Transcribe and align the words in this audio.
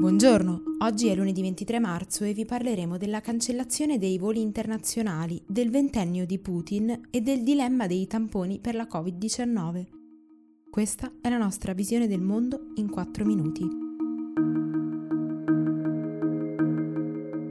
Buongiorno, 0.00 0.62
oggi 0.78 1.08
è 1.08 1.14
lunedì 1.14 1.42
23 1.42 1.78
marzo 1.78 2.24
e 2.24 2.32
vi 2.32 2.46
parleremo 2.46 2.96
della 2.96 3.20
cancellazione 3.20 3.98
dei 3.98 4.16
voli 4.16 4.40
internazionali, 4.40 5.42
del 5.46 5.68
ventennio 5.68 6.24
di 6.24 6.38
Putin 6.38 7.08
e 7.10 7.20
del 7.20 7.42
dilemma 7.42 7.86
dei 7.86 8.06
tamponi 8.06 8.60
per 8.60 8.76
la 8.76 8.88
Covid-19. 8.90 9.86
Questa 10.70 11.12
è 11.20 11.28
la 11.28 11.36
nostra 11.36 11.74
visione 11.74 12.08
del 12.08 12.22
mondo 12.22 12.72
in 12.76 12.88
4 12.88 13.26
minuti. 13.26 13.68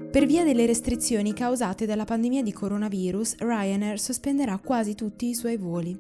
Per 0.10 0.26
via 0.26 0.44
delle 0.44 0.66
restrizioni 0.66 1.34
causate 1.34 1.86
dalla 1.86 2.06
pandemia 2.06 2.42
di 2.42 2.52
coronavirus, 2.52 3.36
Ryanair 3.38 4.00
sospenderà 4.00 4.58
quasi 4.58 4.96
tutti 4.96 5.28
i 5.28 5.36
suoi 5.36 5.58
voli. 5.58 5.96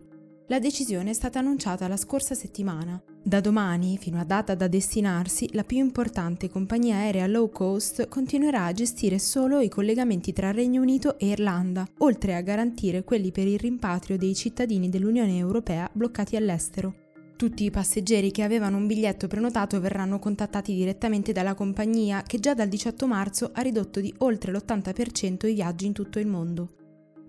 La 0.47 0.57
decisione 0.57 1.11
è 1.11 1.13
stata 1.13 1.37
annunciata 1.37 1.87
la 1.87 1.95
scorsa 1.95 2.33
settimana. 2.33 2.99
Da 3.21 3.41
domani, 3.41 3.97
fino 3.97 4.17
a 4.19 4.23
data 4.23 4.55
da 4.55 4.67
destinarsi, 4.67 5.49
la 5.51 5.63
più 5.63 5.77
importante 5.77 6.49
compagnia 6.49 6.95
aerea 6.95 7.27
low 7.27 7.49
cost 7.49 8.07
continuerà 8.07 8.65
a 8.65 8.71
gestire 8.71 9.19
solo 9.19 9.59
i 9.59 9.67
collegamenti 9.67 10.31
tra 10.31 10.51
Regno 10.51 10.81
Unito 10.81 11.19
e 11.19 11.27
Irlanda, 11.27 11.85
oltre 11.97 12.35
a 12.35 12.41
garantire 12.41 13.03
quelli 13.03 13.31
per 13.31 13.45
il 13.45 13.59
rimpatrio 13.59 14.17
dei 14.17 14.33
cittadini 14.33 14.89
dell'Unione 14.89 15.37
Europea 15.37 15.89
bloccati 15.91 16.37
all'estero. 16.37 17.07
Tutti 17.35 17.65
i 17.65 17.71
passeggeri 17.71 18.31
che 18.31 18.43
avevano 18.43 18.77
un 18.77 18.87
biglietto 18.87 19.27
prenotato 19.27 19.79
verranno 19.79 20.17
contattati 20.17 20.73
direttamente 20.73 21.31
dalla 21.31 21.53
compagnia 21.53 22.23
che 22.23 22.39
già 22.39 22.53
dal 22.53 22.67
18 22.67 23.05
marzo 23.05 23.51
ha 23.53 23.61
ridotto 23.61 23.99
di 23.99 24.13
oltre 24.19 24.51
l'80% 24.51 25.47
i 25.47 25.53
viaggi 25.53 25.85
in 25.85 25.93
tutto 25.93 26.19
il 26.19 26.27
mondo. 26.27 26.78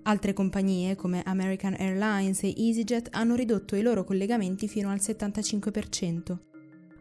Altre 0.02 0.32
compagnie 0.32 0.96
come 0.96 1.22
American 1.24 1.76
Airlines 1.78 2.42
e 2.42 2.54
EasyJet 2.56 3.08
hanno 3.12 3.34
ridotto 3.34 3.76
i 3.76 3.82
loro 3.82 4.04
collegamenti 4.04 4.66
fino 4.66 4.90
al 4.90 4.98
75%. 4.98 6.36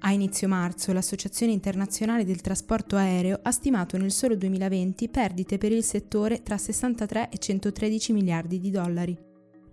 A 0.02 0.12
inizio 0.12 0.48
marzo 0.48 0.94
l'Associazione 0.94 1.52
internazionale 1.52 2.24
del 2.24 2.42
trasporto 2.42 2.96
aereo 2.96 3.40
ha 3.42 3.52
stimato 3.52 3.98
nel 3.98 4.12
solo 4.12 4.36
2020 4.36 5.10
perdite 5.10 5.58
per 5.58 5.72
il 5.72 5.84
settore 5.84 6.42
tra 6.42 6.58
63 6.58 7.30
e 7.30 7.38
113 7.38 8.14
miliardi 8.14 8.60
di 8.60 8.70
dollari. 8.70 9.18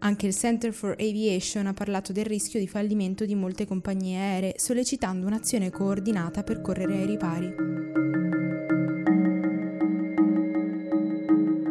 Anche 0.00 0.26
il 0.26 0.34
Center 0.34 0.72
for 0.72 0.90
Aviation 0.92 1.66
ha 1.66 1.72
parlato 1.72 2.12
del 2.12 2.26
rischio 2.26 2.60
di 2.60 2.68
fallimento 2.68 3.24
di 3.24 3.34
molte 3.34 3.66
compagnie 3.66 4.18
aeree, 4.18 4.54
sollecitando 4.56 5.26
un'azione 5.26 5.70
coordinata 5.70 6.42
per 6.42 6.60
correre 6.60 6.96
ai 6.96 7.06
ripari. 7.06 7.75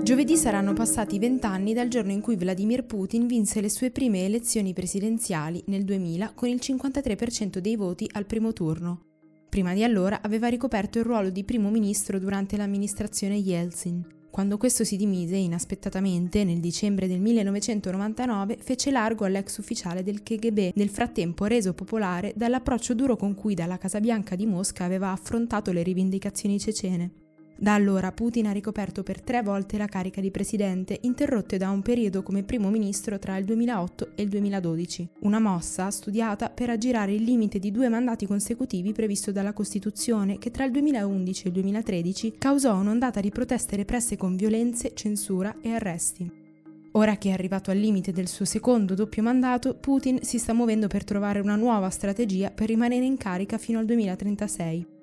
Giovedì 0.06 0.38
saranno 0.38 0.74
passati 0.74 1.18
vent'anni 1.18 1.74
dal 1.74 1.88
giorno 1.88 2.12
in 2.12 2.22
cui 2.22 2.36
Vladimir 2.36 2.86
Putin 2.86 3.26
vinse 3.26 3.60
le 3.60 3.72
sue 3.72 3.90
prime 3.90 4.24
elezioni 4.24 4.72
presidenziali 4.72 5.64
nel 5.66 5.84
2000 5.84 6.34
con 6.36 6.48
il 6.48 6.60
53% 6.62 7.58
dei 7.58 7.76
voti 7.76 8.08
al 8.14 8.28
primo 8.28 8.54
turno. 8.54 9.02
Prima 9.50 9.74
di 9.74 9.84
allora 9.84 10.22
aveva 10.22 10.48
ricoperto 10.48 11.00
il 11.00 11.06
ruolo 11.06 11.32
di 11.32 11.44
primo 11.44 11.72
ministro 11.72 12.20
durante 12.20 12.56
l'amministrazione 12.56 13.38
Yeltsin. 13.38 14.06
Quando 14.30 14.58
questo 14.58 14.84
si 14.84 14.96
dimise 14.96 15.38
inaspettatamente, 15.38 16.44
nel 16.44 16.60
dicembre 16.60 17.08
del 17.08 17.20
1999, 17.20 18.58
fece 18.62 18.92
largo 18.92 19.26
all'ex 19.26 19.58
ufficiale 19.58 20.04
del 20.04 20.22
KGB, 20.22 20.74
nel 20.76 20.90
frattempo 20.90 21.46
reso 21.46 21.74
popolare 21.74 22.32
dall'approccio 22.36 22.94
duro 22.94 23.16
con 23.16 23.34
cui 23.34 23.56
dalla 23.56 23.80
Casa 23.80 24.00
Bianca 24.00 24.36
di 24.36 24.46
Mosca 24.46 24.84
aveva 24.84 25.10
affrontato 25.10 25.72
le 25.72 25.82
rivendicazioni 25.82 26.60
cecene. 26.60 27.25
Da 27.58 27.74
allora 27.74 28.12
Putin 28.12 28.48
ha 28.48 28.52
ricoperto 28.52 29.02
per 29.02 29.22
tre 29.22 29.42
volte 29.42 29.78
la 29.78 29.86
carica 29.86 30.20
di 30.20 30.30
presidente, 30.30 30.98
interrotte 31.02 31.58
da 31.58 31.70
un 31.70 31.82
periodo 31.82 32.22
come 32.22 32.44
primo 32.44 32.70
ministro 32.70 33.18
tra 33.18 33.38
il 33.38 33.46
2008 33.46 34.12
e 34.16 34.24
il 34.24 34.30
2012, 34.30 35.08
una 35.20 35.40
mossa 35.40 35.90
studiata 35.90 36.50
per 36.50 36.70
aggirare 36.70 37.14
il 37.14 37.24
limite 37.24 37.58
di 37.58 37.72
due 37.72 37.88
mandati 37.88 38.28
consecutivi 38.28 38.92
previsto 38.92 39.32
dalla 39.32 39.54
Costituzione 39.54 40.38
che 40.38 40.52
tra 40.52 40.66
il 40.66 40.72
2011 40.72 41.44
e 41.44 41.48
il 41.48 41.54
2013 41.54 42.34
causò 42.38 42.76
un'ondata 42.76 43.22
di 43.22 43.30
proteste 43.30 43.78
represse 43.78 44.18
con 44.18 44.36
violenze, 44.36 44.94
censura 44.94 45.56
e 45.62 45.72
arresti. 45.72 46.44
Ora 46.92 47.18
che 47.18 47.30
è 47.30 47.32
arrivato 47.34 47.72
al 47.72 47.78
limite 47.78 48.12
del 48.12 48.28
suo 48.28 48.46
secondo 48.46 48.96
doppio 48.96 49.24
mandato, 49.24 49.76
Putin 49.76 50.20
si 50.22 50.40
sta 50.40 50.54
muovendo 50.54 50.88
per 50.88 51.06
trovare 51.06 51.40
una 51.40 51.56
nuova 51.56 51.90
strategia 51.90 52.52
per 52.52 52.68
rimanere 52.68 53.06
in 53.06 53.18
carica 53.18 53.58
fino 53.58 53.80
al 53.80 53.86
2036. 53.86 54.95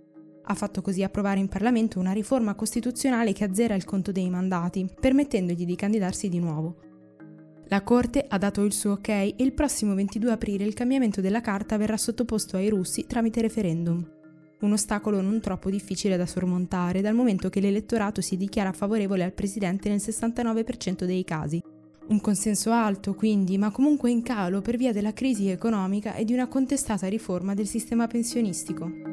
Ha 0.45 0.55
fatto 0.55 0.83
così 0.83 1.03
approvare 1.03 1.41
in 1.41 1.49
Parlamento 1.49 1.99
una 1.99 2.13
riforma 2.13 2.55
costituzionale 2.55 3.33
che 3.33 3.45
azzera 3.45 3.75
il 3.75 3.85
conto 3.85 4.13
dei 4.13 4.29
mandati, 4.29 4.89
permettendogli 5.01 5.65
di 5.65 5.77
candidarsi 5.77 6.29
di 6.29 6.39
nuovo. 6.39 6.77
La 7.73 7.83
Corte 7.83 8.27
ha 8.29 8.37
dato 8.37 8.63
il 8.65 8.73
suo 8.73 8.93
ok 8.93 9.09
e 9.09 9.35
il 9.39 9.53
prossimo 9.53 9.95
22 9.95 10.31
aprile 10.31 10.65
il 10.65 10.75
cambiamento 10.75 11.21
della 11.21 11.41
carta 11.41 11.79
verrà 11.79 11.97
sottoposto 11.97 12.57
ai 12.57 12.69
russi 12.69 13.07
tramite 13.07 13.41
referendum. 13.41 14.07
Un 14.61 14.73
ostacolo 14.73 15.21
non 15.21 15.41
troppo 15.41 15.71
difficile 15.71 16.17
da 16.17 16.27
sormontare, 16.27 17.01
dal 17.01 17.15
momento 17.15 17.49
che 17.49 17.61
l'elettorato 17.61 18.21
si 18.21 18.37
dichiara 18.37 18.73
favorevole 18.73 19.25
al 19.25 19.33
presidente 19.33 19.89
nel 19.89 19.99
69% 19.99 21.05
dei 21.05 21.25
casi. 21.25 21.63
Un 22.09 22.21
consenso 22.21 22.73
alto, 22.73 23.15
quindi, 23.15 23.57
ma 23.59 23.71
comunque 23.71 24.11
in 24.11 24.23
calo 24.23 24.61
per 24.61 24.77
via 24.77 24.93
della 24.93 25.15
crisi 25.15 25.49
economica 25.49 26.15
e 26.15 26.25
di 26.25 26.33
una 26.35 26.49
contestata 26.49 27.09
riforma 27.09 27.55
del 27.55 27.67
sistema 27.67 28.07
pensionistico. 28.07 29.12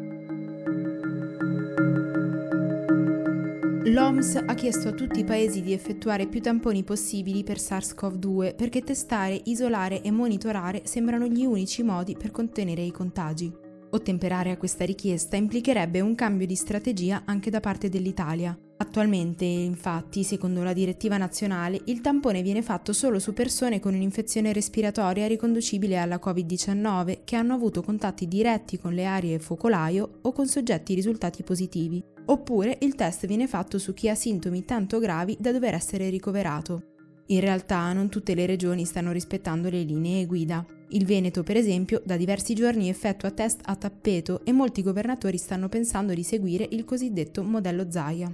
L'OMS 3.82 4.36
ha 4.36 4.54
chiesto 4.56 4.90
a 4.90 4.92
tutti 4.92 5.22
i 5.22 5.24
paesi 5.24 5.62
di 5.62 5.72
effettuare 5.72 6.28
più 6.28 6.42
tamponi 6.42 6.84
possibili 6.84 7.44
per 7.44 7.58
SARS-CoV-2 7.58 8.54
perché 8.54 8.84
testare, 8.84 9.40
isolare 9.46 10.02
e 10.02 10.12
monitorare 10.12 10.82
sembrano 10.84 11.28
gli 11.28 11.46
unici 11.46 11.82
modi 11.82 12.18
per 12.18 12.32
contenere 12.32 12.82
i 12.82 12.92
contagi. 12.92 13.52
Ottemperare 13.92 14.52
a 14.52 14.58
questa 14.58 14.84
richiesta 14.84 15.38
implicherebbe 15.38 16.02
un 16.02 16.14
cambio 16.14 16.46
di 16.46 16.56
strategia 16.56 17.24
anche 17.26 17.50
da 17.50 17.62
parte 17.62 17.88
dell'Italia. 17.88 18.56
Attualmente, 18.82 19.44
infatti, 19.44 20.24
secondo 20.24 20.64
la 20.64 20.72
direttiva 20.72 21.18
nazionale, 21.18 21.82
il 21.86 22.00
tampone 22.00 22.42
viene 22.42 22.62
fatto 22.62 22.94
solo 22.94 23.20
su 23.20 23.34
persone 23.34 23.82
con 23.82 23.94
un'infezione 23.94 24.54
respiratoria 24.54 25.28
riconducibile 25.28 25.98
alla 25.98 26.20
Covid-19 26.24 27.20
che 27.26 27.36
hanno 27.36 27.54
avuto 27.54 27.84
contatti 27.84 28.26
diretti 28.26 28.80
con 28.80 28.94
le 28.94 29.04
aree 29.04 29.40
focolaio 29.40 30.20
o 30.22 30.32
con 30.32 30.48
soggetti 30.48 30.94
risultati 30.94 31.44
positivi 31.44 32.02
oppure 32.30 32.78
il 32.82 32.96
test 32.96 33.26
viene 33.26 33.48
fatto 33.48 33.78
su 33.78 33.94
chi 33.94 34.08
ha 34.08 34.16
sintomi 34.16 34.64
tanto 34.64 35.00
gravi 35.00 35.36
da 35.40 35.52
dover 35.52 35.74
essere 35.74 36.10
ricoverato. 36.10 36.84
In 37.28 37.42
realtà 37.42 37.92
non 37.92 38.10
tutte 38.10 38.34
le 38.34 38.46
regioni 38.46 38.86
stanno 38.86 39.12
rispettando 39.12 39.70
le 39.70 39.82
linee 39.82 40.26
guida. 40.26 40.66
Il 40.90 41.06
Veneto, 41.06 41.44
per 41.44 41.58
esempio, 41.58 42.02
da 42.04 42.18
diversi 42.18 42.56
giorni 42.56 42.90
effettua 42.90 43.30
test 43.32 43.62
a 43.66 43.76
tappeto 43.76 44.42
e 44.46 44.52
molti 44.52 44.82
governatori 44.82 45.38
stanno 45.38 45.70
pensando 45.70 46.14
di 46.14 46.24
seguire 46.24 46.68
il 46.72 46.86
cosiddetto 46.86 47.44
modello 47.44 47.92
Zaia. 47.92 48.34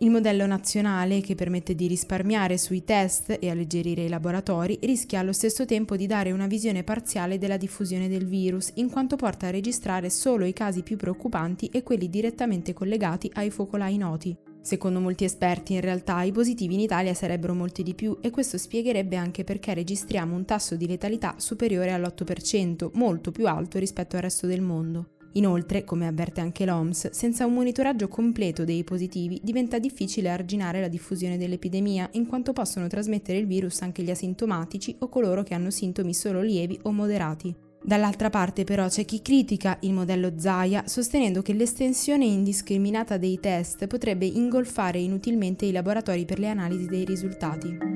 Il 0.00 0.10
modello 0.10 0.44
nazionale, 0.44 1.22
che 1.22 1.34
permette 1.34 1.74
di 1.74 1.86
risparmiare 1.86 2.58
sui 2.58 2.84
test 2.84 3.38
e 3.40 3.48
alleggerire 3.48 4.04
i 4.04 4.10
laboratori, 4.10 4.78
rischia 4.82 5.20
allo 5.20 5.32
stesso 5.32 5.64
tempo 5.64 5.96
di 5.96 6.06
dare 6.06 6.32
una 6.32 6.46
visione 6.46 6.82
parziale 6.84 7.38
della 7.38 7.56
diffusione 7.56 8.06
del 8.06 8.26
virus, 8.26 8.72
in 8.74 8.90
quanto 8.90 9.16
porta 9.16 9.46
a 9.46 9.50
registrare 9.50 10.10
solo 10.10 10.44
i 10.44 10.52
casi 10.52 10.82
più 10.82 10.98
preoccupanti 10.98 11.70
e 11.72 11.82
quelli 11.82 12.10
direttamente 12.10 12.74
collegati 12.74 13.30
ai 13.36 13.48
focolai 13.48 13.96
noti. 13.96 14.36
Secondo 14.60 15.00
molti 15.00 15.24
esperti, 15.24 15.72
in 15.72 15.80
realtà 15.80 16.20
i 16.24 16.32
positivi 16.32 16.74
in 16.74 16.80
Italia 16.80 17.14
sarebbero 17.14 17.54
molti 17.54 17.82
di 17.82 17.94
più 17.94 18.18
e 18.20 18.28
questo 18.28 18.58
spiegherebbe 18.58 19.16
anche 19.16 19.44
perché 19.44 19.72
registriamo 19.72 20.36
un 20.36 20.44
tasso 20.44 20.76
di 20.76 20.86
letalità 20.86 21.36
superiore 21.38 21.92
all'8%, 21.92 22.90
molto 22.92 23.30
più 23.30 23.46
alto 23.46 23.78
rispetto 23.78 24.16
al 24.16 24.22
resto 24.22 24.46
del 24.46 24.60
mondo. 24.60 25.15
Inoltre, 25.36 25.84
come 25.84 26.06
avverte 26.06 26.40
anche 26.40 26.64
l'OMS, 26.64 27.10
senza 27.10 27.44
un 27.44 27.52
monitoraggio 27.52 28.08
completo 28.08 28.64
dei 28.64 28.84
positivi 28.84 29.38
diventa 29.42 29.78
difficile 29.78 30.30
arginare 30.30 30.80
la 30.80 30.88
diffusione 30.88 31.36
dell'epidemia, 31.36 32.08
in 32.12 32.26
quanto 32.26 32.52
possono 32.52 32.86
trasmettere 32.86 33.38
il 33.38 33.46
virus 33.46 33.82
anche 33.82 34.02
gli 34.02 34.10
asintomatici 34.10 34.96
o 35.00 35.08
coloro 35.08 35.42
che 35.42 35.54
hanno 35.54 35.70
sintomi 35.70 36.14
solo 36.14 36.40
lievi 36.40 36.78
o 36.82 36.92
moderati. 36.92 37.54
Dall'altra 37.82 38.30
parte 38.30 38.64
però 38.64 38.88
c'è 38.88 39.04
chi 39.04 39.22
critica 39.22 39.76
il 39.82 39.92
modello 39.92 40.32
Zaya 40.38 40.84
sostenendo 40.86 41.42
che 41.42 41.52
l'estensione 41.52 42.24
indiscriminata 42.24 43.16
dei 43.16 43.38
test 43.38 43.86
potrebbe 43.86 44.24
ingolfare 44.24 44.98
inutilmente 44.98 45.66
i 45.66 45.72
laboratori 45.72 46.24
per 46.24 46.40
le 46.40 46.48
analisi 46.48 46.86
dei 46.86 47.04
risultati. 47.04 47.95